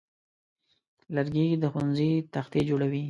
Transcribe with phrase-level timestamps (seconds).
[1.15, 2.99] لرګی د ښوونځي تختې جوړوي.